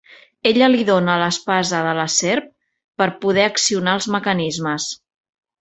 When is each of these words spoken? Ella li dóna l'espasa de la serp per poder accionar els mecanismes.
Ella 0.51 0.69
li 0.75 0.85
dóna 0.87 1.17
l'espasa 1.23 1.83
de 1.89 1.91
la 2.01 2.07
serp 2.15 2.49
per 3.03 3.09
poder 3.27 3.47
accionar 3.53 3.97
els 4.01 4.09
mecanismes. 4.19 4.93